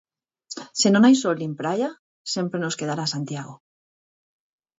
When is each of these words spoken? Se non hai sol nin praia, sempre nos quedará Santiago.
Se 0.79 0.87
non 0.91 1.03
hai 1.05 1.15
sol 1.21 1.35
nin 1.39 1.53
praia, 1.61 1.89
sempre 2.33 2.57
nos 2.61 2.77
quedará 2.79 3.03
Santiago. 3.13 3.55